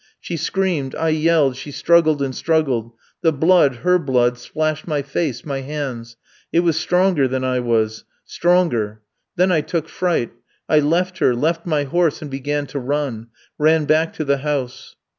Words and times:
She 0.19 0.35
screamed; 0.35 0.95
I 0.95 1.09
yelled; 1.09 1.55
she 1.55 1.71
struggled 1.71 2.23
and 2.23 2.33
struggled. 2.33 2.91
The 3.21 3.31
blood 3.31 3.75
her 3.85 3.99
blood 3.99 4.39
splashed 4.39 4.87
my 4.87 5.03
face, 5.03 5.45
my 5.45 5.61
hands. 5.61 6.17
It 6.51 6.61
was 6.61 6.75
stronger 6.79 7.27
than 7.27 7.43
I 7.43 7.59
was 7.59 8.03
stronger. 8.25 9.03
Then 9.35 9.51
I 9.51 9.61
took 9.61 9.87
fright. 9.87 10.31
I 10.67 10.79
left 10.79 11.19
her 11.19 11.35
left 11.35 11.67
my 11.67 11.83
horse 11.83 12.19
and 12.19 12.31
began 12.31 12.65
to 12.73 12.79
run; 12.79 13.27
ran 13.59 13.85
back 13.85 14.13
to 14.13 14.25
the 14.25 14.37
house. 14.39 14.95